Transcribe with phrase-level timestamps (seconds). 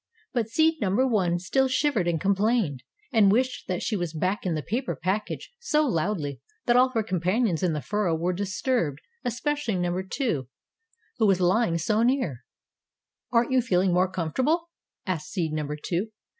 [0.33, 2.81] But seed number One still shivered and complained
[3.13, 7.03] and wished that she was back in the paper package so loudly that all her
[7.03, 10.47] companions in the furrow were disturbed, especially number Two,
[11.19, 12.43] who was lying so near.
[13.31, 14.69] "Aren't you feeling more comfortable?"
[15.05, 16.07] asked seed number Two.